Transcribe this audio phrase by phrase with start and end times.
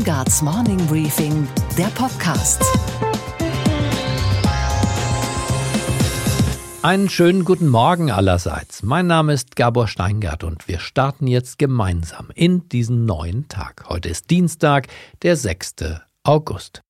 [0.00, 2.64] Steingarts Morning Briefing, der Podcast.
[6.80, 8.82] Einen schönen guten Morgen allerseits.
[8.82, 13.84] Mein Name ist Gabor Steingart und wir starten jetzt gemeinsam in diesen neuen Tag.
[13.90, 14.86] Heute ist Dienstag,
[15.20, 15.74] der 6.
[16.22, 16.80] August.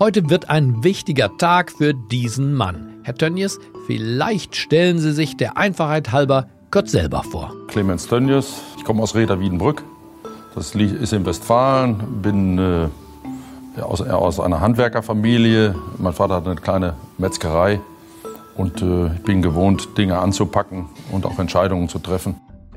[0.00, 3.00] Heute wird ein wichtiger Tag für diesen Mann.
[3.04, 7.54] Herr Tönnies, vielleicht stellen Sie sich der Einfachheit halber Gott selber vor.
[7.68, 9.82] Clemens Tönnies, ich komme aus Reda Wiedenbrück.
[10.54, 12.88] Das ist in Westfalen, bin äh,
[13.80, 15.74] aus, aus, einer Handwerkerfamilie.
[15.98, 17.80] Mein Vater hat eine kleine Metzgerei
[18.54, 22.36] und äh, ich bin gewohnt, Dinge anzupacken und auch Entscheidungen zu treffen.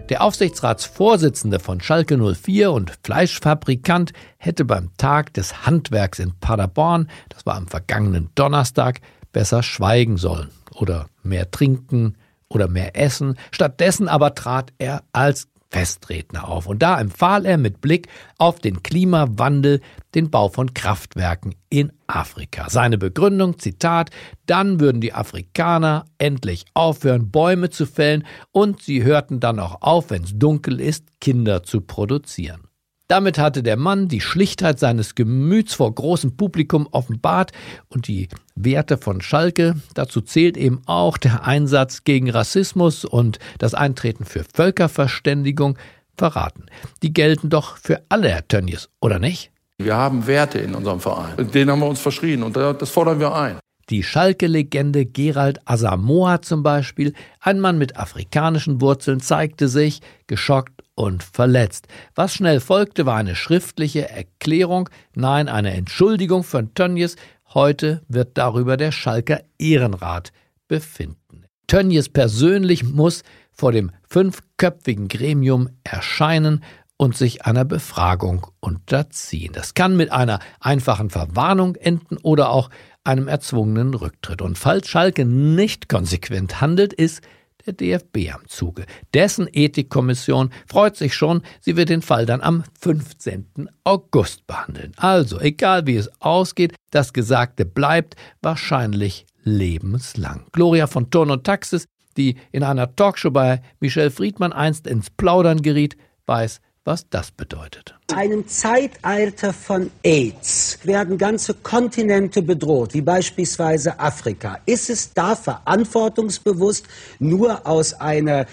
[0.10, 7.46] Der Aufsichtsratsvorsitzende von Schalke 04 und Fleischfabrikant hätte beim Tag des Handwerks in Paderborn, das
[7.46, 9.02] war am vergangenen Donnerstag,
[9.34, 12.16] besser schweigen sollen oder mehr trinken
[12.50, 13.38] oder mehr essen.
[13.52, 16.68] Stattdessen aber trat er als Festredner auf.
[16.68, 19.82] Und da empfahl er mit Blick auf den Klimawandel
[20.16, 22.70] den Bau von Kraftwerken in Afrika.
[22.70, 24.10] Seine Begründung, Zitat,
[24.46, 30.10] dann würden die Afrikaner endlich aufhören, Bäume zu fällen und sie hörten dann auch auf,
[30.10, 32.67] wenn es dunkel ist, Kinder zu produzieren.
[33.08, 37.54] Damit hatte der Mann die Schlichtheit seines Gemüts vor großem Publikum offenbart
[37.88, 43.74] und die Werte von Schalke, dazu zählt eben auch der Einsatz gegen Rassismus und das
[43.74, 45.78] Eintreten für Völkerverständigung,
[46.18, 46.66] verraten.
[47.04, 49.52] Die gelten doch für alle, Herr Tönnies, oder nicht?
[49.78, 51.52] Wir haben Werte in unserem Verein.
[51.52, 53.60] Den haben wir uns verschrien und das fordern wir ein.
[53.90, 61.24] Die Schalke-Legende Gerald Asamoah zum Beispiel, ein Mann mit afrikanischen Wurzeln, zeigte sich geschockt und
[61.24, 61.88] verletzt.
[62.16, 67.16] Was schnell folgte, war eine schriftliche Erklärung, nein, eine Entschuldigung von Tönnies.
[67.54, 70.32] Heute wird darüber der Schalker Ehrenrat
[70.68, 71.46] befinden.
[71.68, 76.64] Tönnies persönlich muss vor dem fünfköpfigen Gremium erscheinen
[76.98, 79.54] und sich einer Befragung unterziehen.
[79.54, 82.72] Das kann mit einer einfachen Verwarnung enden oder auch
[83.04, 84.42] einem erzwungenen Rücktritt.
[84.42, 87.22] Und falls Schalke nicht konsequent handelt, ist
[87.68, 88.86] der DFB am Zuge.
[89.14, 93.70] Dessen Ethikkommission freut sich schon, sie wird den Fall dann am 15.
[93.84, 94.94] August behandeln.
[94.98, 100.48] Also, egal wie es ausgeht, das Gesagte bleibt wahrscheinlich lebenslang.
[100.52, 101.86] Gloria von Turn und Taxis,
[102.18, 105.96] die in einer Talkshow bei Michel Friedmann einst ins Plaudern geriet,
[106.26, 107.94] weiß, was das bedeutet.
[108.10, 114.58] In einem Zeitalter von AIDS werden ganze Kontinente bedroht, wie beispielsweise Afrika.
[114.66, 116.88] Ist es da verantwortungsbewusst,
[117.20, 118.46] nur aus einer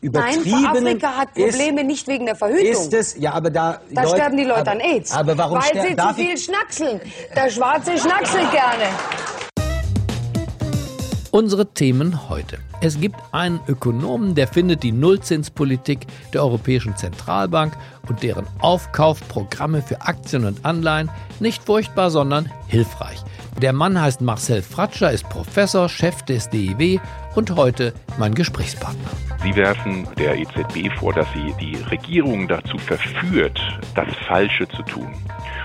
[0.00, 0.84] übertriebenen...
[0.84, 2.66] Nein, Afrika hat Probleme ist, nicht wegen der Verhütung.
[2.66, 3.80] Ist es, ja, aber da...
[3.90, 5.12] Da Leute, sterben die Leute aber, an AIDS.
[5.12, 7.00] Aber warum Weil sie zu viel schnackseln.
[7.36, 8.88] Der Schwarze schnackselt gerne.
[11.36, 12.56] Unsere Themen heute.
[12.80, 17.76] Es gibt einen Ökonomen, der findet die Nullzinspolitik der Europäischen Zentralbank
[18.08, 23.22] und deren Aufkaufprogramme für Aktien und Anleihen nicht furchtbar, sondern hilfreich.
[23.62, 26.98] Der Mann heißt Marcel Fratscher, ist Professor, Chef des DIW
[27.36, 29.08] und heute mein Gesprächspartner.
[29.42, 33.58] Sie werfen der EZB vor, dass sie die Regierung dazu verführt,
[33.94, 35.08] das Falsche zu tun.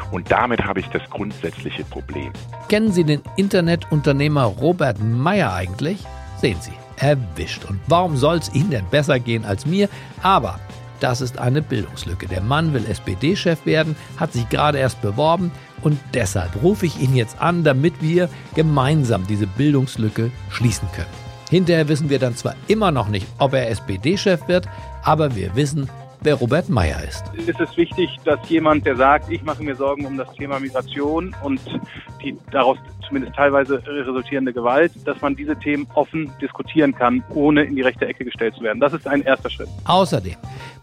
[0.09, 2.31] Und damit habe ich das grundsätzliche Problem.
[2.69, 5.99] Kennen Sie den Internetunternehmer Robert Meyer eigentlich?
[6.37, 7.65] Sehen Sie, erwischt.
[7.65, 9.89] Und warum soll es Ihnen denn besser gehen als mir?
[10.21, 10.59] Aber
[11.01, 12.27] das ist eine Bildungslücke.
[12.27, 17.15] Der Mann will SPD-Chef werden, hat sich gerade erst beworben und deshalb rufe ich ihn
[17.15, 21.07] jetzt an, damit wir gemeinsam diese Bildungslücke schließen können.
[21.49, 24.67] Hinterher wissen wir dann zwar immer noch nicht, ob er SPD-Chef wird,
[25.03, 25.89] aber wir wissen,
[26.21, 27.23] wer Robert Meyer ist.
[27.35, 31.35] Es ist wichtig, dass jemand, der sagt, ich mache mir Sorgen um das Thema Migration
[31.43, 31.59] und
[32.23, 32.77] die daraus
[33.07, 38.05] zumindest teilweise resultierende Gewalt, dass man diese Themen offen diskutieren kann, ohne in die rechte
[38.05, 38.79] Ecke gestellt zu werden.
[38.79, 39.67] Das ist ein erster Schritt.
[39.85, 40.35] Außerdem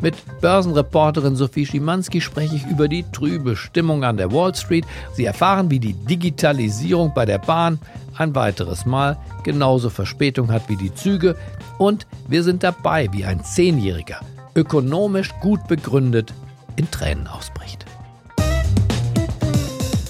[0.03, 4.85] mit Börsenreporterin Sophie Schimanski spreche ich über die trübe Stimmung an der Wall Street.
[5.13, 7.79] Sie erfahren, wie die Digitalisierung bei der Bahn
[8.17, 11.37] ein weiteres Mal genauso Verspätung hat wie die Züge.
[11.79, 14.21] Und wir sind dabei, wie ein Zehnjähriger
[14.55, 16.33] ökonomisch gut begründet
[16.77, 17.85] in Tränen ausbricht.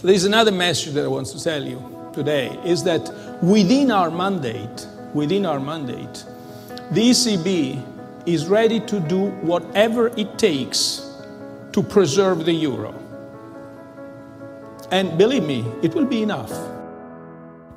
[0.02, 1.81] There's another message that I want to tell you
[2.14, 3.11] today is that
[3.43, 6.25] within our mandate, within our mandate,
[6.93, 7.82] the ECB
[8.26, 11.02] is ready to do whatever it takes
[11.73, 12.94] to preserve the euro.
[14.91, 16.52] And believe me, it will be enough.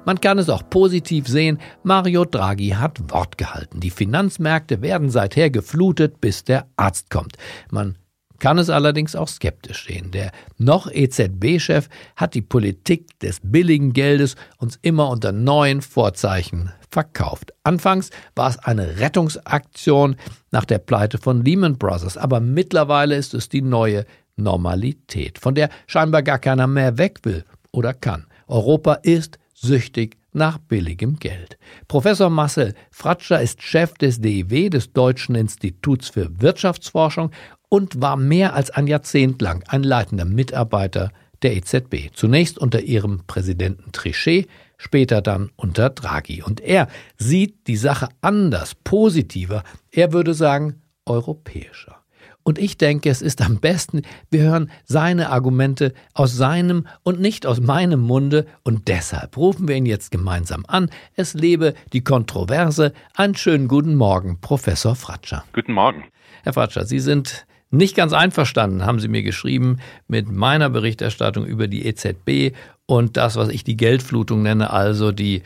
[0.04, 3.80] Man kann es auch positiv sehen, Mario Draghi hat Wort gehalten.
[3.80, 7.38] Die Finanzmärkte werden seither geflutet, bis der Arzt kommt.
[7.70, 7.98] Man
[8.40, 10.10] kann es allerdings auch skeptisch sehen.
[10.10, 17.54] Der noch EZB-Chef hat die Politik des billigen Geldes uns immer unter neuen Vorzeichen verkauft.
[17.64, 20.16] Anfangs war es eine Rettungsaktion
[20.50, 24.06] nach der Pleite von Lehman Brothers, aber mittlerweile ist es die neue
[24.36, 28.26] Normalität, von der scheinbar gar keiner mehr weg will oder kann.
[28.48, 31.58] Europa ist süchtig nach billigem Geld.
[31.88, 37.32] Professor Marcel Fratscher ist Chef des DIW, des Deutschen Instituts für Wirtschaftsforschung
[37.70, 41.12] und war mehr als ein Jahrzehnt lang ein leitender Mitarbeiter
[41.42, 42.12] der EZB.
[42.14, 44.48] Zunächst unter ihrem Präsidenten Trichet,
[44.78, 46.42] später dann unter Draghi.
[46.42, 46.88] Und er
[47.18, 52.01] sieht die Sache anders, positiver, er würde sagen europäischer.
[52.44, 57.46] Und ich denke, es ist am besten, wir hören seine Argumente aus seinem und nicht
[57.46, 58.46] aus meinem Munde.
[58.64, 60.90] Und deshalb rufen wir ihn jetzt gemeinsam an.
[61.16, 62.94] Es lebe die Kontroverse.
[63.16, 65.44] Einen schönen guten Morgen, Professor Fratscher.
[65.54, 66.06] Guten Morgen.
[66.44, 69.78] Herr Fratscher, Sie sind nicht ganz einverstanden, haben Sie mir geschrieben,
[70.08, 72.56] mit meiner Berichterstattung über die EZB
[72.86, 75.44] und das, was ich die Geldflutung nenne, also die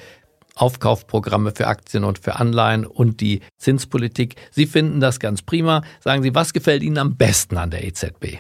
[0.56, 4.36] Aufkaufprogramme für Aktien und für Anleihen und die Zinspolitik.
[4.52, 5.82] Sie finden das ganz prima.
[6.00, 8.40] Sagen Sie, was gefällt Ihnen am besten an der EZB?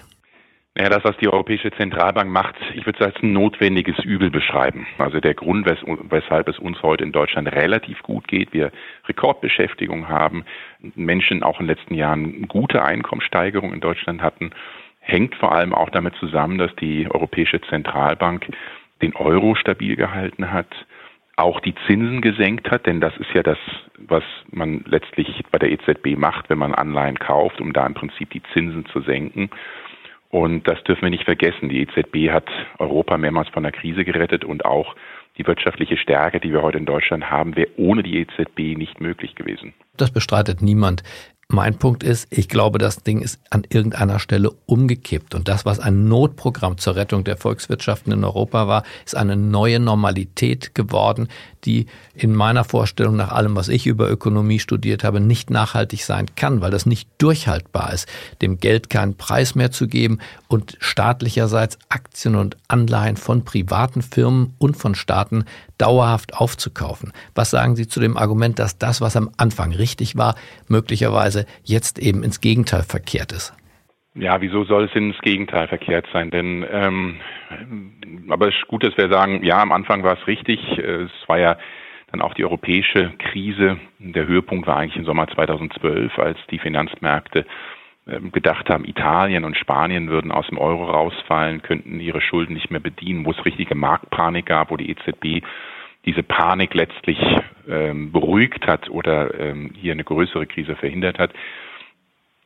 [0.77, 4.85] Ja, das, was die Europäische Zentralbank macht, ich würde es als ein notwendiges Übel beschreiben.
[4.97, 5.79] Also der Grund, wes
[6.09, 8.73] weshalb es uns heute in Deutschland relativ gut geht, wir
[9.07, 10.43] Rekordbeschäftigung haben,
[10.95, 14.51] Menschen auch in den letzten Jahren gute Einkommenssteigerung in Deutschland hatten,
[14.99, 18.47] hängt vor allem auch damit zusammen, dass die Europäische Zentralbank
[19.01, 20.67] den Euro stabil gehalten hat,
[21.37, 23.57] auch die Zinsen gesenkt hat, denn das ist ja das,
[23.97, 28.29] was man letztlich bei der EZB macht, wenn man Anleihen kauft, um da im Prinzip
[28.31, 29.49] die Zinsen zu senken.
[30.29, 31.69] Und das dürfen wir nicht vergessen.
[31.69, 34.95] Die EZB hat Europa mehrmals von der Krise gerettet und auch
[35.37, 39.35] die wirtschaftliche Stärke, die wir heute in Deutschland haben, wäre ohne die EZB nicht möglich
[39.35, 39.73] gewesen.
[39.97, 41.03] Das bestreitet niemand.
[41.47, 45.35] Mein Punkt ist, ich glaube, das Ding ist an irgendeiner Stelle umgekippt.
[45.35, 49.79] Und das, was ein Notprogramm zur Rettung der Volkswirtschaften in Europa war, ist eine neue
[49.79, 51.27] Normalität geworden,
[51.63, 56.25] die in meiner Vorstellung nach allem, was ich über Ökonomie studiert habe, nicht nachhaltig sein
[56.35, 58.07] kann, weil das nicht durchhaltbar ist,
[58.41, 64.55] dem Geld keinen Preis mehr zu geben und staatlicherseits Aktien und Anleihen von privaten Firmen
[64.57, 65.45] und von Staaten
[65.77, 67.11] dauerhaft aufzukaufen.
[67.33, 70.35] Was sagen Sie zu dem Argument, dass das, was am Anfang richtig war,
[70.67, 73.53] möglicherweise jetzt eben ins Gegenteil verkehrt ist?
[74.13, 76.31] Ja, wieso soll es ins Gegenteil verkehrt sein?
[76.31, 77.19] Denn ähm,
[78.29, 80.59] aber es ist gut, dass wir sagen, ja, am Anfang war es richtig.
[80.77, 81.57] Es war ja
[82.11, 83.77] dann auch die europäische Krise.
[83.99, 87.45] Der Höhepunkt war eigentlich im Sommer 2012, als die Finanzmärkte
[88.05, 92.79] gedacht haben, Italien und Spanien würden aus dem Euro rausfallen, könnten ihre Schulden nicht mehr
[92.79, 95.43] bedienen, wo es richtige Marktpanik gab, wo die EZB
[96.05, 97.17] diese Panik letztlich
[97.67, 101.33] ähm, beruhigt hat oder ähm, hier eine größere Krise verhindert hat.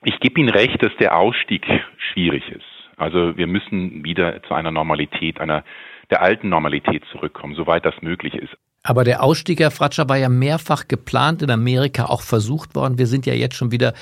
[0.06, 1.66] Ich gebe Ihnen recht, dass der Ausstieg
[2.14, 2.64] schwierig ist.
[2.96, 5.66] Also wir müssen wieder zu einer Normalität, einer
[6.10, 8.56] der alten Normalität zurückkommen, soweit das möglich ist.
[8.82, 12.98] Aber der Ausstieg, Herr Fratscher, war ja mehrfach geplant, in Amerika auch versucht worden.
[12.98, 13.94] Wir sind ja jetzt schon wieder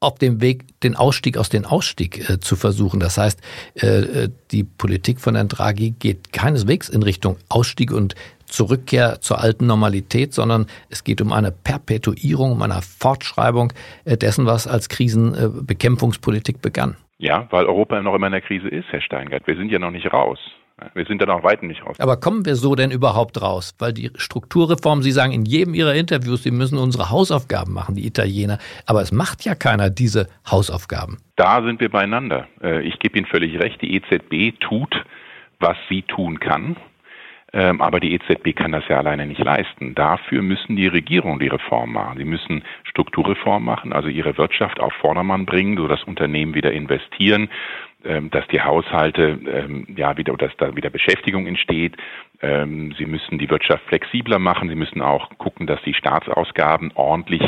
[0.00, 3.00] auf dem Weg, den Ausstieg aus dem Ausstieg äh, zu versuchen.
[3.00, 3.40] Das heißt,
[3.82, 8.14] äh, äh, die Politik von Herrn Draghi geht keineswegs in Richtung Ausstieg und
[8.46, 13.72] Zurückkehr zur alten Normalität, sondern es geht um eine Perpetuierung, um eine Fortschreibung
[14.04, 16.96] äh, dessen, was als Krisenbekämpfungspolitik begann.
[17.18, 19.46] Ja, weil Europa noch immer in der Krise ist, Herr Steingart.
[19.46, 20.38] Wir sind ja noch nicht raus.
[20.94, 21.98] Wir sind da noch weit nicht raus.
[21.98, 23.74] Aber kommen wir so denn überhaupt raus?
[23.78, 28.06] Weil die Strukturreform, Sie sagen in jedem Ihrer Interviews, Sie müssen unsere Hausaufgaben machen, die
[28.06, 28.58] Italiener.
[28.86, 31.18] Aber es macht ja keiner diese Hausaufgaben.
[31.36, 32.46] Da sind wir beieinander.
[32.62, 33.80] Äh, ich gebe Ihnen völlig recht.
[33.82, 35.04] Die EZB tut,
[35.58, 36.76] was sie tun kann.
[37.52, 39.94] Ähm, aber die EZB kann das ja alleine nicht leisten.
[39.94, 42.18] Dafür müssen die Regierungen die Reform machen.
[42.18, 47.48] Sie müssen Strukturreform machen, also ihre Wirtschaft auf Vordermann bringen, so dass Unternehmen wieder investieren,
[48.02, 51.96] dass die Haushalte ähm, ja wieder, dass da wieder Beschäftigung entsteht.
[52.40, 54.68] Sie müssen die Wirtschaft flexibler machen.
[54.68, 57.42] Sie müssen auch gucken, dass die Staatsausgaben ordentlich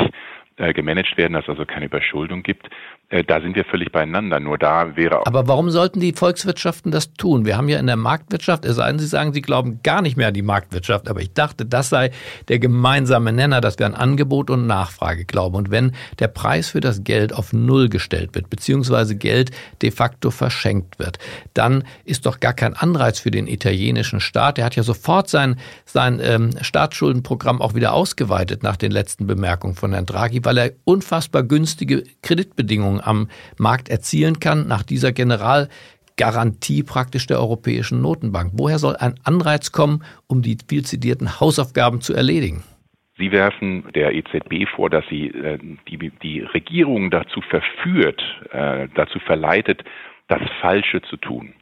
[0.57, 2.69] äh, gemanagt werden, dass es also keine Überschuldung gibt.
[3.11, 4.39] Äh, da sind wir völlig beieinander.
[4.39, 5.25] Nur da wäre auch.
[5.25, 7.45] Aber warum sollten die Volkswirtschaften das tun?
[7.45, 10.17] Wir haben ja in der Marktwirtschaft, es sei denn, Sie sagen, Sie glauben gar nicht
[10.17, 12.11] mehr an die Marktwirtschaft, aber ich dachte, das sei
[12.47, 15.55] der gemeinsame Nenner, dass wir an Angebot und Nachfrage glauben.
[15.55, 20.31] Und wenn der Preis für das Geld auf Null gestellt wird, beziehungsweise Geld de facto
[20.31, 21.19] verschenkt wird,
[21.53, 24.57] dann ist doch gar kein Anreiz für den italienischen Staat.
[24.57, 29.75] Der hat ja sofort sein, sein ähm, Staatsschuldenprogramm auch wieder ausgeweitet nach den letzten Bemerkungen
[29.75, 36.83] von Herrn Draghi, weil er unfassbar günstige Kreditbedingungen am Markt erzielen kann, nach dieser Generalgarantie
[36.83, 38.51] praktisch der Europäischen Notenbank.
[38.55, 42.63] Woher soll ein Anreiz kommen, um die viel zitierten Hausaufgaben zu erledigen?
[43.17, 48.19] Sie werfen der EZB vor, dass sie äh, die, die Regierung dazu verführt,
[48.51, 49.83] äh, dazu verleitet,
[50.27, 51.53] das Falsche zu tun.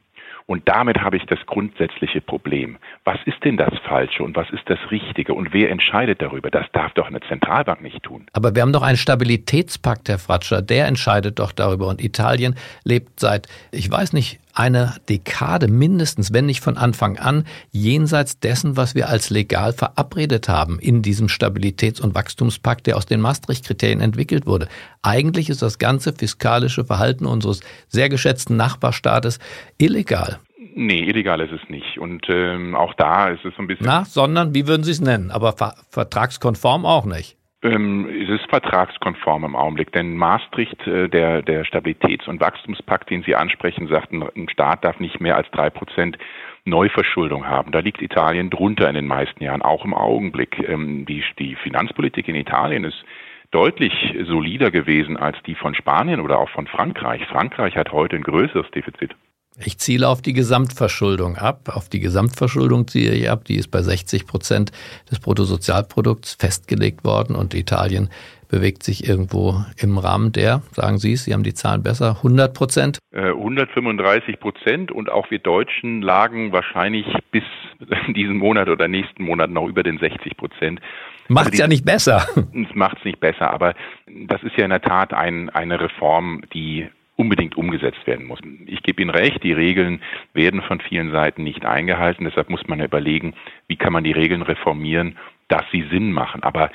[0.49, 2.79] Und damit habe ich das grundsätzliche Problem.
[3.03, 6.49] Was ist denn das Falsche und was ist das Richtige und wer entscheidet darüber?
[6.49, 8.25] Das darf doch eine Zentralbank nicht tun.
[8.33, 11.85] Aber wir haben doch einen Stabilitätspakt, Herr Fratscher, der entscheidet doch darüber.
[11.85, 17.45] Und Italien lebt seit, ich weiß nicht, eine Dekade mindestens, wenn nicht von Anfang an,
[17.71, 23.05] jenseits dessen, was wir als legal verabredet haben in diesem Stabilitäts- und Wachstumspakt, der aus
[23.05, 24.67] den Maastricht-Kriterien entwickelt wurde.
[25.01, 29.39] Eigentlich ist das ganze fiskalische Verhalten unseres sehr geschätzten Nachbarstaates
[29.77, 30.39] illegal.
[30.75, 31.99] Nee, illegal ist es nicht.
[31.99, 33.85] Und ähm, auch da ist es so ein bisschen.
[33.85, 35.31] Na, sondern, wie würden Sie es nennen?
[35.31, 37.38] Aber ver vertragskonform auch nicht.
[37.61, 43.23] Ähm, es ist vertragskonform im Augenblick, denn Maastricht, äh, der, der Stabilitäts- und Wachstumspakt, den
[43.23, 46.17] Sie ansprechen, sagt, ein Staat darf nicht mehr als drei Prozent
[46.63, 47.71] Neuverschuldung haben.
[47.71, 50.57] Da liegt Italien drunter in den meisten Jahren, auch im Augenblick.
[50.69, 53.03] Ähm, die, die Finanzpolitik in Italien ist
[53.51, 57.25] deutlich solider gewesen als die von Spanien oder auch von Frankreich.
[57.25, 59.15] Frankreich hat heute ein größeres Defizit.
[59.63, 61.69] Ich ziele auf die Gesamtverschuldung ab.
[61.73, 63.45] Auf die Gesamtverschuldung ziehe ich ab.
[63.45, 64.71] Die ist bei 60 Prozent
[65.11, 68.09] des Bruttosozialprodukts festgelegt worden und Italien
[68.49, 72.53] bewegt sich irgendwo im Rahmen der, sagen Sie es, Sie haben die Zahlen besser, 100
[72.53, 72.99] Prozent?
[73.13, 77.43] 135 äh, Prozent und auch wir Deutschen lagen wahrscheinlich bis
[78.15, 80.81] diesen Monat oder nächsten Monat noch über den 60 Prozent.
[81.27, 82.25] Macht es also ja nicht besser.
[82.35, 83.75] Es macht es nicht besser, aber
[84.07, 86.89] das ist ja in der Tat ein, eine Reform, die
[87.19, 88.39] unbedingt umgesetzt werden muss.
[88.65, 90.01] Ich gebe Ihnen recht, die Regeln
[90.33, 92.23] werden von vielen Seiten nicht eingehalten.
[92.23, 93.33] Deshalb muss man überlegen,
[93.67, 95.17] wie kann man die Regeln reformieren,
[95.49, 96.43] dass sie Sinn machen.
[96.43, 96.71] Aber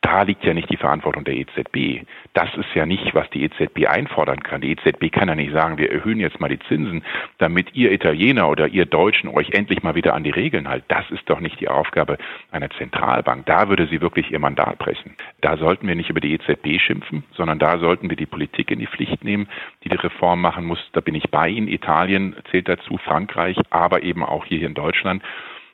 [0.00, 2.06] da liegt ja nicht die Verantwortung der EZB.
[2.32, 4.60] Das ist ja nicht, was die EZB einfordern kann.
[4.60, 7.02] Die EZB kann ja nicht sagen, wir erhöhen jetzt mal die Zinsen,
[7.38, 10.88] damit ihr Italiener oder ihr Deutschen euch endlich mal wieder an die Regeln haltet.
[10.88, 12.16] Das ist doch nicht die Aufgabe
[12.52, 13.46] einer Zentralbank.
[13.46, 15.14] Da würde sie wirklich ihr Mandat brechen.
[15.40, 18.78] Da sollten wir nicht über die EZB schimpfen, sondern da sollten wir die Politik in
[18.78, 19.48] die Pflicht nehmen,
[19.82, 20.78] die die Reform machen muss.
[20.92, 21.66] Da bin ich bei Ihnen.
[21.66, 25.24] Italien zählt dazu, Frankreich, aber eben auch hier in Deutschland.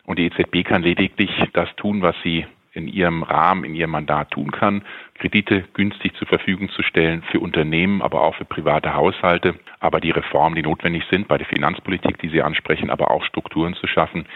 [0.06, 4.32] Und die EZB kann lediglich das tun, was sie in ihrem Rahmen, in ihrem Mandat
[4.32, 4.82] tun kann,
[5.14, 9.54] Kredite günstig zur Verfügung zu stellen für Unternehmen, aber auch für private Haushalte.
[9.80, 13.74] Aber die Reformen, die notwendig sind bei der Finanzpolitik, die Sie ansprechen, aber auch Strukturen
[13.74, 14.26] zu schaffen,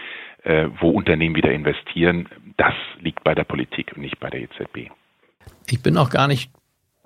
[0.43, 4.89] äh, wo Unternehmen wieder investieren, das liegt bei der Politik und nicht bei der EZB.
[5.67, 6.51] Ich bin auch gar nicht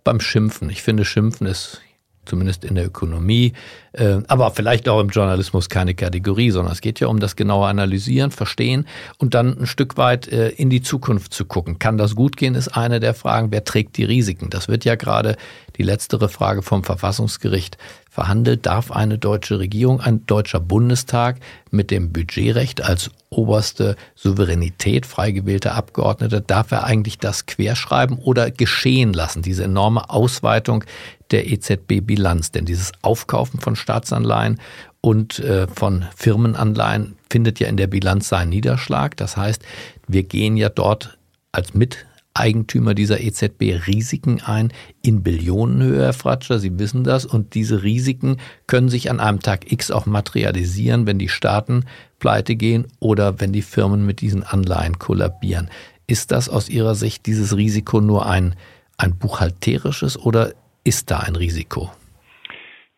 [0.03, 0.69] beim Schimpfen.
[0.69, 1.81] Ich finde, Schimpfen ist
[2.25, 3.53] zumindest in der Ökonomie,
[3.93, 7.67] äh, aber vielleicht auch im Journalismus keine Kategorie, sondern es geht ja um das genaue
[7.67, 8.85] Analysieren, Verstehen
[9.17, 11.79] und dann ein Stück weit äh, in die Zukunft zu gucken.
[11.79, 13.51] Kann das gut gehen, ist eine der Fragen.
[13.51, 14.49] Wer trägt die Risiken?
[14.49, 15.35] Das wird ja gerade
[15.77, 17.77] die letztere Frage vom Verfassungsgericht
[18.13, 18.67] verhandelt.
[18.67, 21.37] Darf eine deutsche Regierung, ein deutscher Bundestag
[21.71, 28.51] mit dem Budgetrecht als oberste Souveränität frei gewählter Abgeordneter, darf er eigentlich das querschreiben oder
[28.51, 30.83] geschehen lassen, diese enorme Ausweitung
[31.31, 32.51] der EZB-Bilanz?
[32.51, 34.59] Denn dieses Aufkaufen von Staatsanleihen
[35.01, 39.17] und äh, von Firmenanleihen findet ja in der Bilanz seinen Niederschlag.
[39.17, 39.63] Das heißt,
[40.07, 41.17] wir gehen ja dort
[41.51, 44.73] als mit Eigentümer dieser EZB Risiken ein
[45.03, 46.57] in Billionenhöhe, Herr Fratscher.
[46.59, 47.25] Sie wissen das.
[47.25, 48.37] Und diese Risiken
[48.67, 51.85] können sich an einem Tag X auch materialisieren, wenn die Staaten
[52.19, 55.69] pleite gehen oder wenn die Firmen mit diesen Anleihen kollabieren.
[56.07, 58.55] Ist das aus Ihrer Sicht dieses Risiko nur ein,
[58.97, 60.51] ein buchhalterisches oder
[60.83, 61.91] ist da ein Risiko?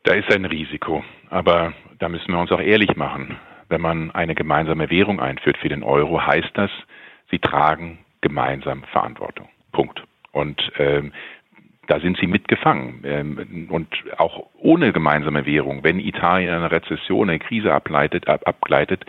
[0.04, 1.04] Da ist ein Risiko.
[1.30, 3.38] Aber da müssen wir uns auch ehrlich machen.
[3.68, 6.70] Wenn man eine gemeinsame Währung einführt für den Euro, heißt das,
[7.32, 9.48] Sie tragen gemeinsam Verantwortung.
[9.72, 10.02] Punkt.
[10.32, 11.12] Und ähm,
[11.86, 13.04] da sind sie mitgefangen.
[13.06, 19.06] Ähm, und auch ohne gemeinsame Währung, wenn Italien eine Rezession, eine Krise ableitet, ab, abgleitet,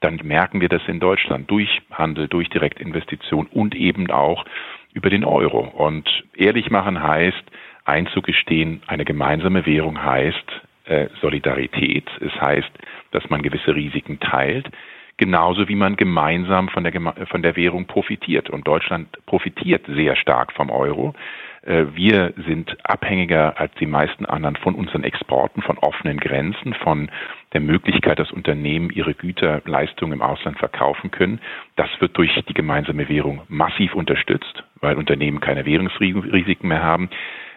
[0.00, 4.44] dann merken wir das in Deutschland durch Handel, durch Direktinvestition und eben auch
[4.92, 5.60] über den Euro.
[5.60, 6.06] Und
[6.36, 7.44] ehrlich machen heißt,
[7.86, 10.48] einzugestehen, eine gemeinsame Währung heißt
[10.84, 12.06] äh, Solidarität.
[12.20, 12.70] Es heißt,
[13.12, 14.70] dass man gewisse Risiken teilt
[15.18, 16.92] genauso wie man gemeinsam von der,
[17.26, 18.48] von der Währung profitiert.
[18.48, 21.14] Und Deutschland profitiert sehr stark vom Euro.
[21.62, 27.10] Äh, wir sind abhängiger als die meisten anderen von unseren Exporten, von offenen Grenzen, von
[27.52, 31.40] der Möglichkeit, dass Unternehmen ihre Güter, Leistungen im Ausland verkaufen können.
[31.76, 37.10] Das wird durch die gemeinsame Währung massiv unterstützt, weil Unternehmen keine Währungsrisiken mehr haben.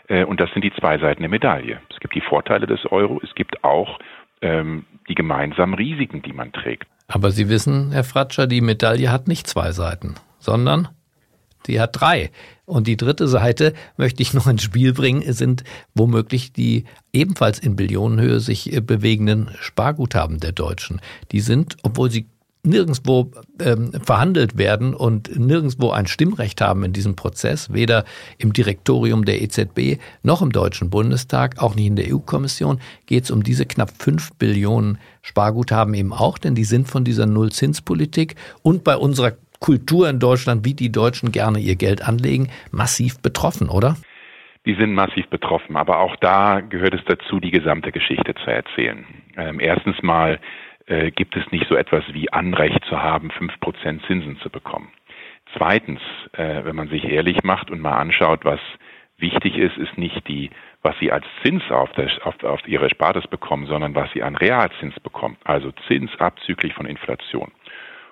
[0.07, 1.79] Äh, und das sind die zwei Seiten der Medaille.
[1.89, 3.99] Es gibt die Vorteile des Euro, es gibt auch
[4.41, 6.87] ähm, die gemeinsamen Risiken, die man trägt.
[7.11, 10.87] Aber Sie wissen, Herr Fratscher, die Medaille hat nicht zwei Seiten, sondern
[11.67, 12.31] die hat drei.
[12.65, 17.75] Und die dritte Seite möchte ich noch ins Spiel bringen, sind womöglich die ebenfalls in
[17.75, 21.01] Billionenhöhe sich äh, bewegenden Sparguthaben der Deutschen.
[21.33, 22.27] Die sind, obwohl sie
[22.63, 28.05] nirgendwo ähm, verhandelt werden und nirgendwo ein Stimmrecht haben in diesem Prozess, weder
[28.37, 33.31] im Direktorium der EZB noch im Deutschen Bundestag, auch nicht in der EU-Kommission, geht es
[33.31, 38.83] um diese knapp fünf Billionen Sparguthaben eben auch, denn die sind von dieser Nullzinspolitik und
[38.83, 43.95] bei unserer Kultur in Deutschland, wie die Deutschen gerne ihr Geld anlegen, massiv betroffen, oder?
[44.65, 49.05] Die sind massiv betroffen, aber auch da gehört es dazu, die gesamte Geschichte zu erzählen.
[49.35, 50.39] Ähm, erstens mal
[50.87, 54.91] äh, gibt es nicht so etwas wie Anrecht zu haben, fünf Prozent Zinsen zu bekommen.
[55.55, 55.99] Zweitens,
[56.33, 58.59] äh, wenn man sich ehrlich macht und mal anschaut, was
[59.17, 60.49] wichtig ist, ist nicht die,
[60.81, 64.35] was Sie als Zins auf, der, auf, auf Ihre Erspartes bekommen, sondern was Sie an
[64.35, 67.51] Realzins bekommen, also Zins abzüglich von Inflation.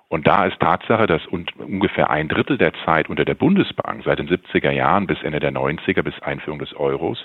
[0.10, 4.28] Und da ist Tatsache, dass ungefähr ein Drittel der Zeit unter der Bundesbank seit den
[4.28, 7.24] 70er Jahren bis Ende der 90er bis Einführung des Euros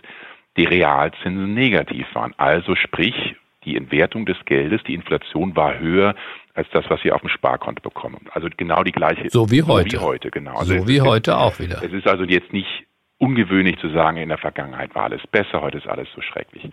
[0.59, 2.35] die Realzinsen negativ waren.
[2.37, 6.15] Also sprich, die Entwertung des Geldes, die Inflation war höher
[6.55, 8.27] als das, was sie auf dem Sparkonto bekommen.
[8.33, 9.29] Also genau die gleiche.
[9.31, 9.97] So wie heute.
[9.97, 10.57] So wie heute, genau.
[10.57, 11.83] Also so wie heute auch wieder.
[11.83, 12.85] Es ist also jetzt nicht
[13.19, 16.69] ungewöhnlich zu sagen, in der Vergangenheit war alles besser, heute ist alles so schrecklich.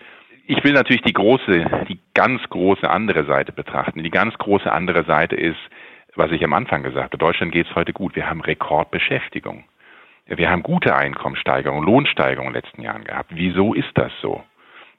[0.47, 4.03] Ich will natürlich die große, die ganz große andere Seite betrachten.
[4.03, 5.59] Die ganz große andere Seite ist,
[6.15, 7.17] was ich am Anfang gesagt habe.
[7.17, 8.15] Deutschland geht es heute gut.
[8.15, 9.63] Wir haben Rekordbeschäftigung.
[10.25, 13.31] Wir haben gute Einkommenssteigerung, Lohnsteigerung in den letzten Jahren gehabt.
[13.33, 14.43] Wieso ist das so?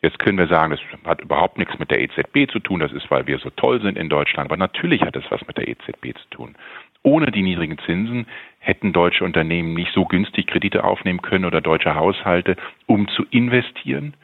[0.02, 3.08] Jetzt können wir sagen, das hat überhaupt nichts mit der EZB zu tun, das ist,
[3.10, 6.18] weil wir so toll sind in Deutschland, aber natürlich hat es was mit der EZB
[6.18, 6.56] zu tun.
[7.04, 8.26] Ohne die niedrigen Zinsen
[8.58, 12.56] hätten deutsche Unternehmen nicht so günstig Kredite aufnehmen können oder deutsche Haushalte,
[12.86, 14.14] um zu investieren,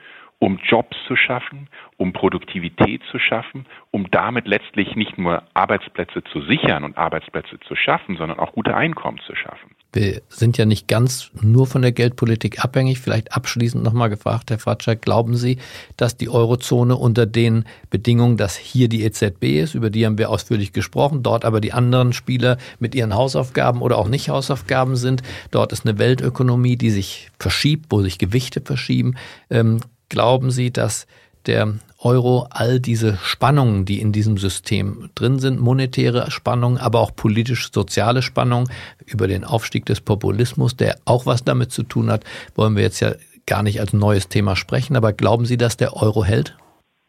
[0.41, 6.43] um Jobs zu schaffen, um Produktivität zu schaffen, um damit letztlich nicht nur Arbeitsplätze zu
[6.43, 9.71] sichern und Arbeitsplätze zu schaffen, sondern auch gute Einkommen zu schaffen.
[9.93, 13.01] Wir sind ja nicht ganz nur von der Geldpolitik abhängig.
[13.01, 15.59] Vielleicht abschließend nochmal gefragt, Herr Fatschak, glauben Sie,
[15.97, 20.31] dass die Eurozone unter den Bedingungen, dass hier die EZB ist, über die haben wir
[20.31, 25.23] ausführlich gesprochen, dort aber die anderen Spieler mit ihren Hausaufgaben oder auch nicht Hausaufgaben sind,
[25.51, 29.17] dort ist eine Weltökonomie, die sich verschiebt, wo sich Gewichte verschieben.
[29.51, 31.07] Ähm, glauben Sie, dass
[31.47, 37.15] der Euro all diese Spannungen, die in diesem System drin sind, monetäre Spannungen, aber auch
[37.15, 38.69] politisch-soziale Spannungen
[39.07, 42.25] über den Aufstieg des Populismus, der auch was damit zu tun hat,
[42.55, 43.13] wollen wir jetzt ja
[43.47, 44.97] gar nicht als neues Thema sprechen.
[44.97, 46.57] Aber glauben Sie, dass der Euro hält?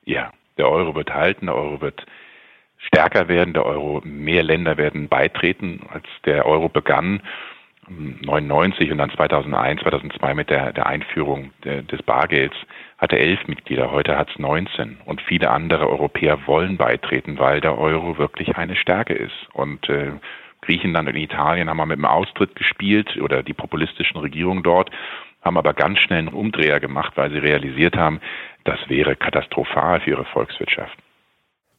[0.06, 2.06] Ja, der Euro wird halten, der Euro wird
[2.78, 7.22] stärker werden, der Euro, mehr Länder werden beitreten, als der Euro begann.
[7.90, 12.56] 99 und dann 2001, 2002 mit der, der Einführung der, des Bargelds
[13.00, 17.78] hatte elf Mitglieder, heute hat es 19 und viele andere Europäer wollen beitreten, weil der
[17.78, 19.48] Euro wirklich eine Stärke ist.
[19.54, 20.12] Und äh,
[20.62, 24.92] Griechenland und Italien haben mal mit dem Austritt gespielt oder die populistischen Regierungen dort,
[25.42, 28.20] haben aber ganz schnell einen Umdreher gemacht, weil sie realisiert haben,
[28.66, 30.98] das wäre katastrophal für ihre Volkswirtschaft.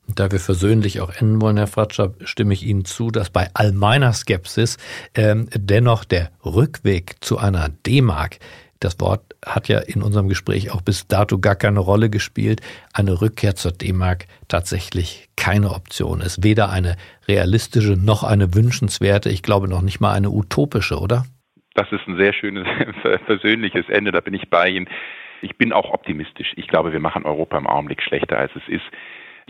[0.09, 3.73] Da wir versöhnlich auch enden wollen, Herr Fratscher, stimme ich Ihnen zu, dass bei all
[3.73, 4.79] meiner Skepsis
[5.15, 8.39] ähm, dennoch der Rückweg zu einer D-Mark
[8.81, 12.63] das Wort hat ja in unserem Gespräch auch bis dato gar keine Rolle gespielt.
[12.93, 16.43] Eine Rückkehr zur D-Mark tatsächlich keine Option ist.
[16.43, 16.97] Weder eine
[17.29, 21.25] realistische noch eine wünschenswerte, ich glaube noch nicht mal eine utopische, oder?
[21.75, 22.67] Das ist ein sehr schönes,
[23.27, 24.89] persönliches Ende, da bin ich bei Ihnen.
[25.43, 26.53] Ich bin auch optimistisch.
[26.57, 28.85] Ich glaube, wir machen Europa im Augenblick schlechter, als es ist.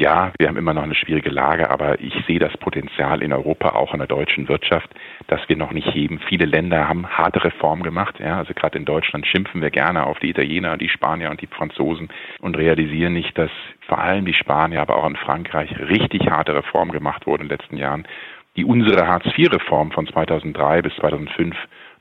[0.01, 3.73] Ja, wir haben immer noch eine schwierige Lage, aber ich sehe das Potenzial in Europa,
[3.75, 4.89] auch in der deutschen Wirtschaft,
[5.27, 6.21] dass wir noch nicht heben.
[6.27, 8.19] Viele Länder haben harte Reformen gemacht.
[8.19, 11.49] Ja, also gerade in Deutschland schimpfen wir gerne auf die Italiener, die Spanier und die
[11.49, 12.09] Franzosen
[12.41, 13.51] und realisieren nicht, dass
[13.89, 17.59] vor allem die Spanier, aber auch in Frankreich richtig harte Reformen gemacht wurden in den
[17.59, 18.09] letzten Jahren,
[18.57, 21.55] die unsere Hartz-IV-Reform von 2003 bis 2005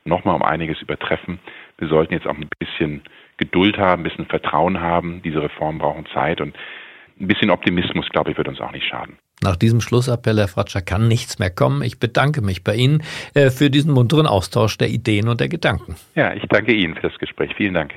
[0.04, 1.38] nochmal um einiges übertreffen.
[1.76, 3.02] Wir sollten jetzt auch ein bisschen
[3.36, 5.20] Geduld haben, ein bisschen Vertrauen haben.
[5.22, 6.56] Diese Reformen brauchen Zeit und
[7.20, 9.18] ein bisschen Optimismus, glaube ich, wird uns auch nicht schaden.
[9.42, 11.82] Nach diesem Schlussappell, Herr Fratscher, kann nichts mehr kommen.
[11.82, 13.02] Ich bedanke mich bei Ihnen
[13.34, 15.96] äh, für diesen munteren Austausch der Ideen und der Gedanken.
[16.14, 17.52] Ja, ich danke Ihnen für das Gespräch.
[17.56, 17.94] Vielen Dank.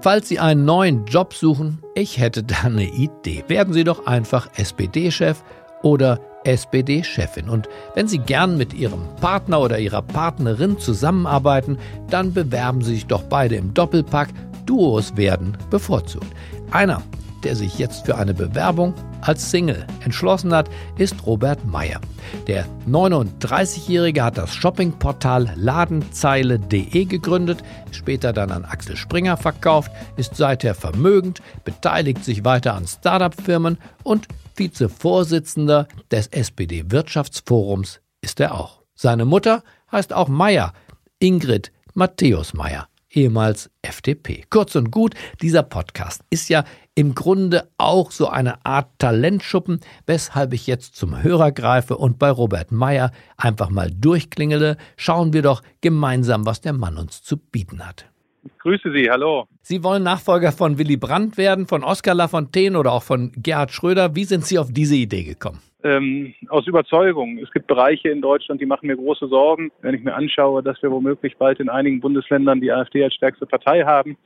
[0.00, 3.44] Falls Sie einen neuen Job suchen, ich hätte da eine Idee.
[3.48, 5.42] Werden Sie doch einfach SPD-Chef
[5.82, 7.48] oder SPD-Chefin.
[7.48, 11.78] Und wenn Sie gern mit Ihrem Partner oder Ihrer Partnerin zusammenarbeiten,
[12.10, 14.28] dann bewerben Sie sich doch beide im Doppelpack
[14.66, 16.26] Duos werden bevorzugt.
[16.70, 17.02] Einer,
[17.44, 22.00] der sich jetzt für eine Bewerbung als Single entschlossen hat, ist Robert Meyer.
[22.46, 30.74] Der 39-Jährige hat das Shoppingportal Ladenzeile.de gegründet, später dann an Axel Springer verkauft, ist seither
[30.74, 34.26] vermögend, beteiligt sich weiter an Startup-Firmen und
[34.56, 38.82] Vizevorsitzender des SPD-Wirtschaftsforums ist er auch.
[38.94, 40.72] Seine Mutter heißt auch Meyer,
[41.18, 42.88] Ingrid Matthäus Meyer.
[43.16, 44.44] Ehemals FDP.
[44.50, 50.52] Kurz und gut, dieser Podcast ist ja im Grunde auch so eine Art Talentschuppen, weshalb
[50.52, 54.76] ich jetzt zum Hörer greife und bei Robert Meyer einfach mal durchklingele.
[54.96, 58.06] Schauen wir doch gemeinsam, was der Mann uns zu bieten hat.
[58.44, 59.46] Ich grüße Sie, hallo.
[59.62, 64.14] Sie wollen Nachfolger von Willy Brandt werden, von Oskar Lafontaine oder auch von Gerhard Schröder.
[64.14, 65.60] Wie sind Sie auf diese Idee gekommen?
[65.86, 67.38] Ähm, aus Überzeugung.
[67.38, 70.82] Es gibt Bereiche in Deutschland, die machen mir große Sorgen, wenn ich mir anschaue, dass
[70.82, 74.16] wir womöglich bald in einigen Bundesländern die AfD als stärkste Partei haben.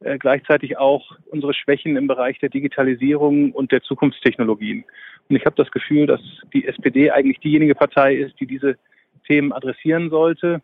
[0.00, 4.84] Äh, gleichzeitig auch unsere Schwächen im Bereich der Digitalisierung und der Zukunftstechnologien.
[5.28, 6.22] Und ich habe das Gefühl, dass
[6.54, 8.78] die SPD eigentlich diejenige Partei ist, die diese
[9.26, 10.62] Themen adressieren sollte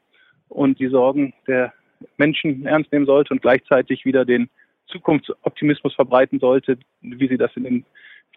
[0.49, 1.75] und die Sorgen der
[2.17, 4.49] Menschen ernst nehmen sollte und gleichzeitig wieder den
[4.87, 7.85] Zukunftsoptimismus verbreiten sollte, wie sie das in den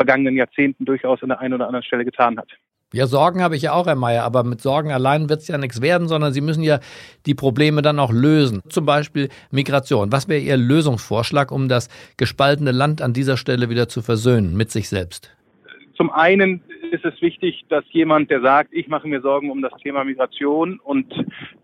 [0.01, 2.49] vergangenen Jahrzehnten durchaus an der einen oder anderen Stelle getan hat.
[2.93, 5.57] Ja, Sorgen habe ich ja auch, Herr Mayer, aber mit Sorgen allein wird es ja
[5.57, 6.79] nichts werden, sondern Sie müssen ja
[7.25, 8.61] die Probleme dann auch lösen.
[8.67, 10.11] Zum Beispiel Migration.
[10.11, 11.87] Was wäre Ihr Lösungsvorschlag, um das
[12.17, 15.33] gespaltene Land an dieser Stelle wieder zu versöhnen mit sich selbst?
[15.95, 19.71] Zum einen ist es wichtig, dass jemand, der sagt, ich mache mir Sorgen um das
[19.81, 21.13] Thema Migration und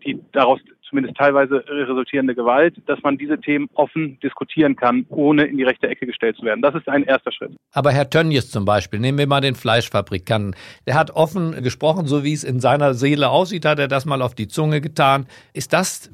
[0.06, 5.56] die daraus zumindest teilweise resultierende Gewalt, dass man diese Themen offen diskutieren kann, ohne in
[5.56, 6.62] die rechte Ecke gestellt zu werden.
[6.62, 7.56] Das ist ein erster Schritt.
[7.72, 10.54] Aber Herr Tönnies zum Beispiel, nehmen wir mal den Fleischfabrikanten,
[10.86, 14.22] der hat offen gesprochen, so wie es in seiner Seele aussieht, hat er das mal
[14.22, 15.26] auf die Zunge getan.
[15.52, 16.10] Ist das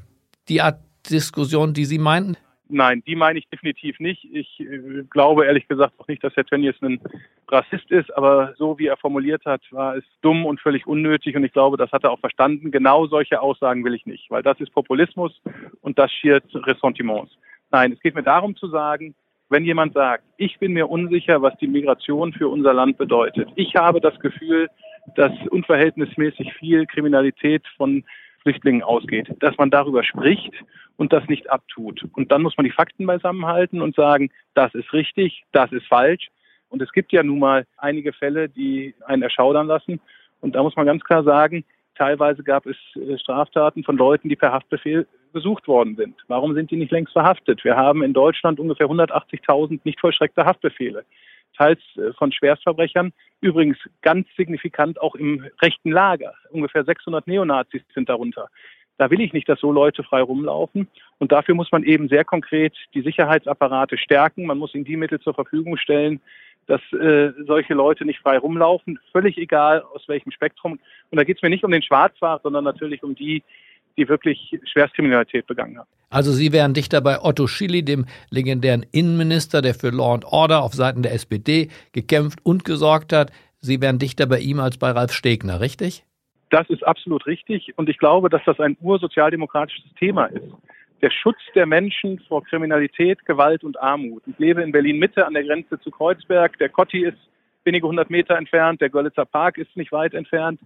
[0.48, 2.36] die Art Diskussion, die Sie meinten?
[2.68, 4.26] Nein, die meine ich definitiv nicht.
[4.32, 7.00] Ich äh, glaube ehrlich gesagt auch nicht, dass Herr Tönnies ein
[7.48, 11.44] Rassist ist, aber so wie er formuliert hat, war es dumm und völlig unnötig und
[11.44, 12.70] ich glaube, das hat er auch verstanden.
[12.70, 15.38] Genau solche Aussagen will ich nicht, weil das ist Populismus
[15.82, 17.32] und das schiert Ressentiments.
[17.70, 19.14] Nein, es geht mir darum zu sagen,
[19.50, 23.48] wenn jemand sagt, ich bin mir unsicher, was die Migration für unser Land bedeutet.
[23.56, 24.68] Ich habe das Gefühl,
[25.16, 28.04] dass unverhältnismäßig viel Kriminalität von
[28.42, 30.52] Flüchtlingen ausgeht, dass man darüber spricht
[30.96, 32.04] und das nicht abtut.
[32.14, 36.28] Und dann muss man die Fakten beisammenhalten und sagen, das ist richtig, das ist falsch.
[36.68, 40.00] Und es gibt ja nun mal einige Fälle, die einen erschaudern lassen.
[40.40, 44.36] Und da muss man ganz klar sagen, teilweise gab es äh, Straftaten von Leuten, die
[44.36, 46.16] per Haftbefehl gesucht worden sind.
[46.28, 47.64] Warum sind die nicht längst verhaftet?
[47.64, 51.04] Wir haben in Deutschland ungefähr 180.000 nicht vollstreckte Haftbefehle,
[51.56, 56.34] teils äh, von Schwerstverbrechern, übrigens ganz signifikant auch im rechten Lager.
[56.50, 58.48] Ungefähr 600 Neonazis sind darunter.
[58.96, 60.88] Da will ich nicht, dass so Leute frei rumlaufen.
[61.18, 64.46] Und dafür muss man eben sehr konkret die Sicherheitsapparate stärken.
[64.46, 66.20] Man muss ihnen die Mittel zur Verfügung stellen,
[66.66, 70.78] dass äh, solche Leute nicht frei rumlaufen, völlig egal aus welchem Spektrum.
[71.10, 73.42] Und da geht es mir nicht um den Schwarzfahrt, sondern natürlich um die,
[73.96, 75.88] die wirklich Schwerstkriminalität begangen haben.
[76.10, 80.62] Also Sie wären dichter bei Otto Schilly, dem legendären Innenminister, der für Law and Order
[80.62, 83.32] auf Seiten der SPD gekämpft und gesorgt hat.
[83.60, 86.04] Sie wären dichter bei ihm als bei Ralf Stegner, richtig?
[86.50, 87.72] Das ist absolut richtig.
[87.76, 90.46] Und ich glaube, dass das ein ursozialdemokratisches Thema ist.
[91.02, 94.22] Der Schutz der Menschen vor Kriminalität, Gewalt und Armut.
[94.26, 96.58] Ich lebe in Berlin Mitte an der Grenze zu Kreuzberg.
[96.58, 97.18] Der Kotti ist
[97.64, 98.80] wenige hundert Meter entfernt.
[98.80, 100.60] Der Görlitzer Park ist nicht weit entfernt.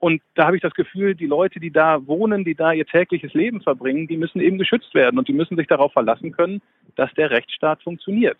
[0.00, 3.34] Und da habe ich das Gefühl, die Leute, die da wohnen, die da ihr tägliches
[3.34, 6.62] Leben verbringen, die müssen eben geschützt werden und die müssen sich darauf verlassen können,
[6.94, 8.38] dass der Rechtsstaat funktioniert.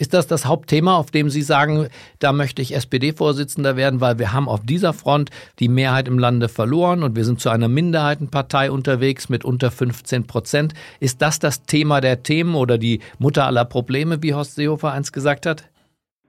[0.00, 1.88] Ist das das Hauptthema, auf dem Sie sagen,
[2.20, 6.48] da möchte ich SPD-Vorsitzender werden, weil wir haben auf dieser Front die Mehrheit im Lande
[6.48, 10.72] verloren und wir sind zu einer Minderheitenpartei unterwegs mit unter 15 Prozent.
[11.00, 15.12] Ist das das Thema der Themen oder die Mutter aller Probleme, wie Horst Seehofer einst
[15.12, 15.68] gesagt hat?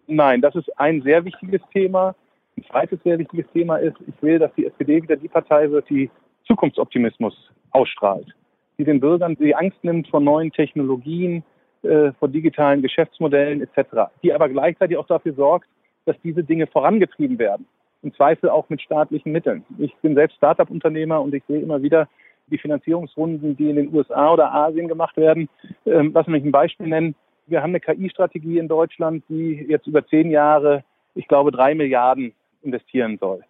[0.05, 2.13] Nein, das ist ein sehr wichtiges Thema.
[2.57, 5.89] Ein zweites sehr wichtiges Thema ist, ich will, dass die SPD wieder die Partei wird,
[5.89, 6.09] die
[6.45, 7.33] Zukunftsoptimismus
[7.69, 8.35] ausstrahlt,
[8.77, 11.45] die den Bürgern die Angst nimmt vor neuen Technologien,
[11.83, 15.67] äh, von digitalen Geschäftsmodellen etc., die aber gleichzeitig auch dafür sorgt,
[16.05, 17.65] dass diese Dinge vorangetrieben werden.
[18.03, 19.63] Im Zweifel auch mit staatlichen Mitteln.
[19.77, 22.07] Ich bin selbst Startup-Unternehmer und ich sehe immer wieder
[22.47, 25.49] die Finanzierungsrunden, die in den USA oder Asien gemacht werden.
[25.85, 27.15] Ähm, lass mich ein Beispiel nennen.
[27.47, 30.83] Wir haben eine KI-Strategie in Deutschland, die jetzt über zehn Jahre,
[31.15, 33.41] ich glaube, drei Milliarden investieren soll.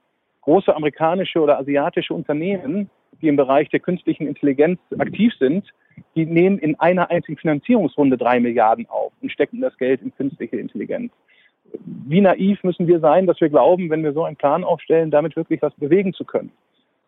[0.41, 2.89] Große amerikanische oder asiatische Unternehmen,
[3.22, 5.72] die im Bereich der künstlichen Intelligenz aktiv sind,
[6.16, 10.58] die nehmen in einer einzigen Finanzierungsrunde drei Milliarden auf und stecken das Geld in künstliche
[10.58, 11.12] Intelligenz.
[11.86, 15.36] Wie naiv müssen wir sein, dass wir glauben, wenn wir so einen Plan aufstellen, damit
[15.36, 16.52] wirklich was bewegen zu können?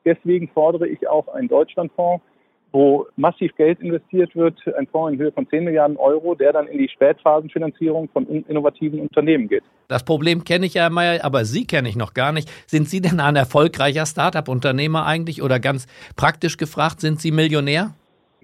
[0.05, 2.23] Deswegen fordere ich auch einen Deutschlandfonds,
[2.71, 6.67] wo massiv Geld investiert wird, ein Fonds in Höhe von 10 Milliarden Euro, der dann
[6.67, 9.63] in die Spätphasenfinanzierung von innovativen Unternehmen geht.
[9.87, 12.49] Das Problem kenne ich ja, Herr Mayer, aber Sie kenne ich noch gar nicht.
[12.65, 17.93] Sind Sie denn ein erfolgreicher Start-up-Unternehmer eigentlich oder ganz praktisch gefragt, sind Sie Millionär?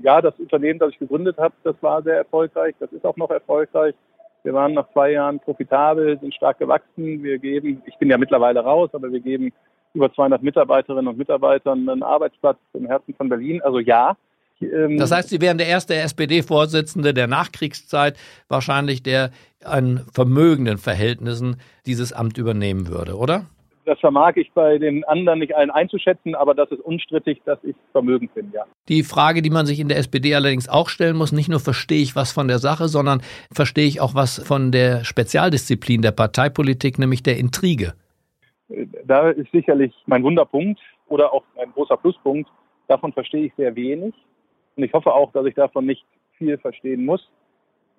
[0.01, 3.29] Ja, das Unternehmen, das ich gegründet habe, das war sehr erfolgreich, das ist auch noch
[3.29, 3.95] erfolgreich.
[4.43, 7.23] Wir waren nach zwei Jahren profitabel, sind stark gewachsen.
[7.23, 9.51] Wir geben, ich bin ja mittlerweile raus, aber wir geben
[9.93, 13.61] über 200 Mitarbeiterinnen und Mitarbeitern einen Arbeitsplatz im Herzen von Berlin.
[13.61, 14.15] Also ja,
[14.61, 19.31] Ähm, das heißt, Sie wären der erste SPD-Vorsitzende der Nachkriegszeit, wahrscheinlich der
[19.63, 23.45] an vermögenden Verhältnissen dieses Amt übernehmen würde, oder?
[23.89, 27.75] Das vermag ich bei den anderen nicht allen einzuschätzen, aber das ist unstrittig, dass ich
[27.91, 28.63] vermögend bin, ja.
[28.87, 31.99] Die Frage, die man sich in der SPD allerdings auch stellen muss, nicht nur verstehe
[31.99, 36.99] ich was von der Sache, sondern verstehe ich auch was von der Spezialdisziplin der Parteipolitik,
[36.99, 37.95] nämlich der Intrige.
[39.05, 42.47] Da ist sicherlich mein Wunderpunkt oder auch ein großer Pluspunkt.
[42.87, 44.13] Davon verstehe ich sehr wenig.
[44.75, 46.05] Und ich hoffe auch, dass ich davon nicht
[46.37, 47.27] viel verstehen muss.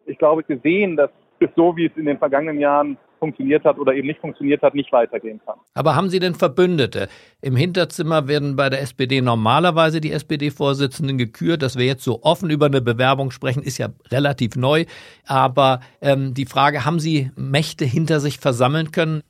[0.06, 3.94] Ich glaube, gesehen, dass es so, wie es in den vergangenen Jahren funktioniert hat oder
[3.94, 5.58] eben nicht funktioniert hat, nicht weitergehen kann.
[5.74, 7.08] Aber haben Sie denn Verbündete?
[7.40, 11.62] Im Hinterzimmer werden bei der SPD normalerweise die SPD-Vorsitzenden gekürt.
[11.62, 14.86] Dass wir jetzt so offen über eine Bewerbung sprechen, ist ja relativ neu.
[15.28, 19.22] Aber ähm, die Frage, haben Sie Mächte hinter sich versammeln können?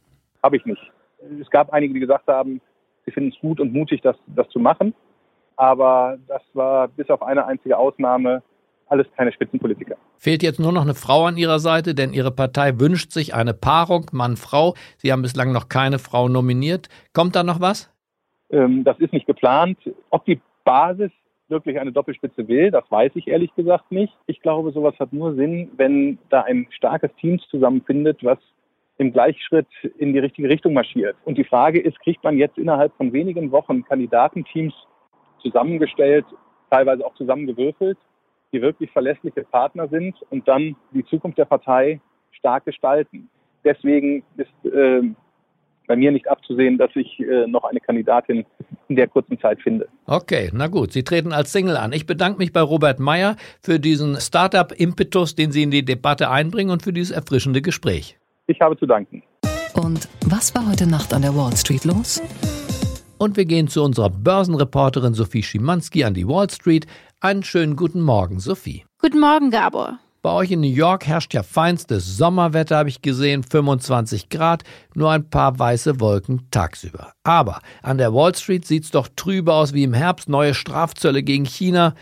[0.42, 0.80] Habe ich nicht.
[1.40, 2.62] Es gab einige, die gesagt haben,
[3.04, 4.94] sie finden es gut und mutig, das, das zu machen.
[5.56, 8.42] Aber das war bis auf eine einzige Ausnahme
[8.90, 9.96] alles keine Spitzenpolitiker.
[10.18, 13.54] Fehlt jetzt nur noch eine Frau an Ihrer Seite, denn Ihre Partei wünscht sich eine
[13.54, 14.74] Paarung Mann-Frau.
[14.98, 16.88] Sie haben bislang noch keine Frau nominiert.
[17.12, 17.90] Kommt da noch was?
[18.50, 19.78] Ähm, das ist nicht geplant.
[20.10, 21.10] Ob die Basis
[21.48, 24.12] wirklich eine Doppelspitze will, das weiß ich ehrlich gesagt nicht.
[24.26, 28.38] Ich glaube, sowas hat nur Sinn, wenn da ein starkes Team zusammenfindet, was
[28.98, 29.66] im Gleichschritt
[29.98, 31.16] in die richtige Richtung marschiert.
[31.24, 34.74] Und die Frage ist, kriegt man jetzt innerhalb von wenigen Wochen Kandidatenteams
[35.40, 36.26] zusammengestellt,
[36.70, 37.98] teilweise auch zusammengewürfelt,
[38.52, 42.00] die wirklich verlässliche Partner sind und dann die Zukunft der Partei
[42.32, 43.28] stark gestalten.
[43.64, 45.02] Deswegen ist äh,
[45.86, 48.46] bei mir nicht abzusehen, dass ich äh, noch eine Kandidatin
[48.88, 49.88] in der kurzen Zeit finde.
[50.06, 50.92] Okay, na gut.
[50.92, 51.92] Sie treten als Single an.
[51.92, 56.70] Ich bedanke mich bei Robert Meyer für diesen Startup-Impetus, den Sie in die Debatte einbringen
[56.70, 58.18] und für dieses erfrischende Gespräch.
[58.46, 59.22] Ich habe zu danken.
[59.74, 62.22] Und was war heute Nacht an der Wall Street los?
[63.18, 66.86] Und wir gehen zu unserer Börsenreporterin Sophie Schimanski an die Wall Street.
[67.22, 68.86] Einen schönen guten Morgen, Sophie.
[68.98, 69.98] Guten Morgen, Gabor.
[70.22, 74.62] Bei euch in New York herrscht ja feinstes Sommerwetter, habe ich gesehen, 25 Grad,
[74.94, 77.12] nur ein paar weiße Wolken tagsüber.
[77.22, 81.22] Aber an der Wall Street sieht es doch trübe aus wie im Herbst, neue Strafzölle
[81.22, 81.94] gegen China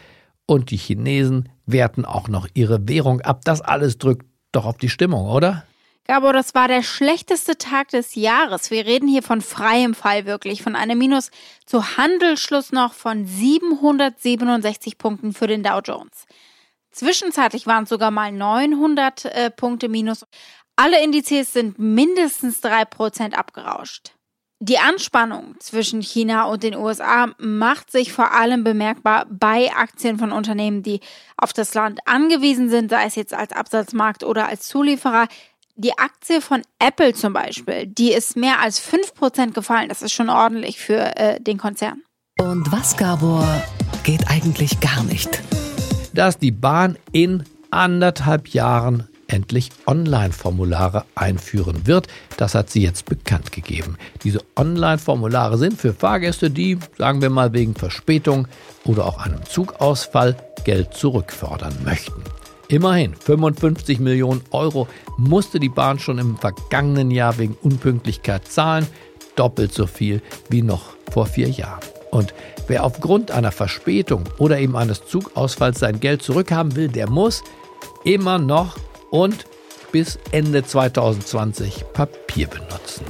[0.47, 3.41] und die Chinesen werten auch noch ihre Währung ab.
[3.45, 5.65] Das alles drückt doch auf die Stimmung, oder?
[6.11, 8.71] Gabor, das war der schlechteste Tag des Jahres.
[8.71, 11.31] Wir reden hier von freiem Fall wirklich, von einem Minus
[11.67, 16.25] zu Handelsschluss noch von 767 Punkten für den Dow Jones.
[16.91, 20.25] Zwischenzeitlich waren es sogar mal 900 äh, Punkte Minus.
[20.77, 24.15] Alle Indizes sind mindestens 3% abgerauscht.
[24.61, 30.33] Die Anspannung zwischen China und den USA macht sich vor allem bemerkbar bei Aktien von
[30.33, 31.01] Unternehmen, die
[31.37, 35.29] auf das Land angewiesen sind, sei es jetzt als Absatzmarkt oder als Zulieferer.
[35.81, 39.89] Die Aktie von Apple zum Beispiel, die ist mehr als 5% gefallen.
[39.89, 42.03] Das ist schon ordentlich für äh, den Konzern.
[42.41, 43.47] Und was, Gabor,
[44.03, 45.41] geht eigentlich gar nicht?
[46.13, 52.09] Dass die Bahn in anderthalb Jahren endlich Online-Formulare einführen wird.
[52.39, 53.99] Das hat sie jetzt bekannt gegeben.
[54.25, 58.49] Diese Online-Formulare sind für Fahrgäste, die, sagen wir mal, wegen Verspätung
[58.85, 62.25] oder auch einem Zugausfall Geld zurückfordern möchten.
[62.71, 68.87] Immerhin 55 Millionen Euro musste die Bahn schon im vergangenen Jahr wegen Unpünktlichkeit zahlen,
[69.37, 71.81] doppelt so viel wie noch vor vier Jahren.
[72.11, 72.35] Und
[72.67, 77.43] wer aufgrund einer Verspätung oder eben eines Zugausfalls sein Geld zurückhaben will, der muss
[78.05, 78.77] immer noch
[79.11, 79.47] und
[79.91, 83.07] bis Ende 2020 Papier benutzen.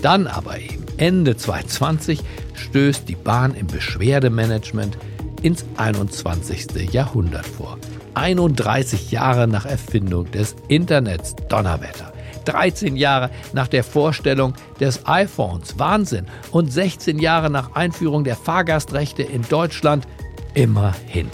[0.00, 2.20] Dann aber eben Ende 2020
[2.54, 4.96] stößt die Bahn im Beschwerdemanagement
[5.42, 6.92] ins 21.
[6.92, 7.78] Jahrhundert vor.
[8.14, 11.34] 31 Jahre nach Erfindung des Internets.
[11.48, 12.12] Donnerwetter.
[12.44, 15.78] 13 Jahre nach der Vorstellung des iPhones.
[15.78, 16.26] Wahnsinn.
[16.50, 20.06] Und 16 Jahre nach Einführung der Fahrgastrechte in Deutschland.
[20.54, 21.28] Immerhin.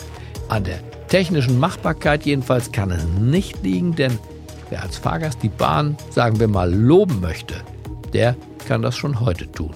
[0.49, 4.19] An der technischen Machbarkeit jedenfalls kann es nicht liegen, denn
[4.71, 7.55] wer als Fahrgast die Bahn, sagen wir mal, loben möchte,
[8.13, 8.37] der
[8.67, 9.75] kann das schon heute tun.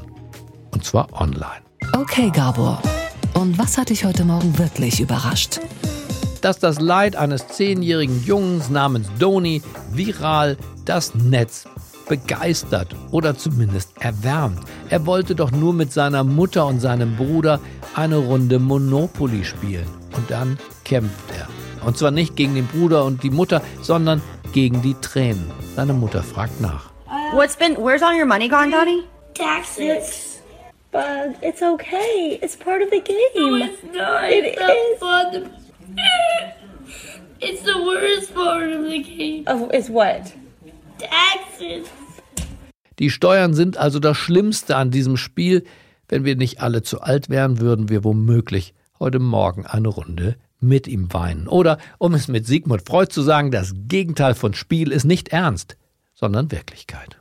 [0.72, 1.62] Und zwar online.
[1.96, 2.80] Okay, Gabor.
[3.34, 5.60] Und was hat dich heute Morgen wirklich überrascht?
[6.44, 11.66] Dass das Leid eines zehnjährigen Jungs namens Doni viral das Netz
[12.09, 14.59] begeistert oder zumindest erwärmt.
[14.88, 17.61] Er wollte doch nur mit seiner Mutter und seinem Bruder
[17.94, 19.87] eine Runde Monopoly spielen.
[20.16, 21.46] Und dann kämpft er.
[21.87, 24.20] Und zwar nicht gegen den Bruder und die Mutter, sondern
[24.53, 25.50] gegen die Tränen.
[25.76, 26.90] Seine Mutter fragt nach.
[27.33, 29.05] What's been, where's all your money gone, Donnie?
[29.35, 30.42] Taxes.
[30.90, 32.40] But it's okay.
[32.42, 33.16] It's part of the game.
[33.37, 34.24] No, it's not.
[34.24, 35.44] It it's not is.
[35.46, 35.60] fun.
[37.40, 39.44] It's the worst part of the game.
[39.46, 40.33] Oh, it's what?
[40.98, 41.88] Taxes.
[42.98, 45.64] Die Steuern sind also das Schlimmste an diesem Spiel.
[46.09, 50.87] Wenn wir nicht alle zu alt wären, würden wir womöglich heute Morgen eine Runde mit
[50.87, 51.48] ihm weinen.
[51.48, 55.79] Oder, um es mit Sigmund Freud zu sagen, das Gegenteil von Spiel ist nicht Ernst,
[56.12, 57.16] sondern Wirklichkeit.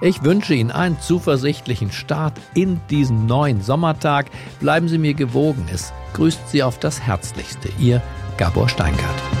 [0.00, 4.30] Ich wünsche Ihnen einen zuversichtlichen Start in diesen neuen Sommertag.
[4.60, 5.66] Bleiben Sie mir gewogen.
[5.72, 7.68] Es grüßt Sie auf das Herzlichste.
[7.78, 8.02] Ihr
[8.38, 9.35] Gabor Steingart.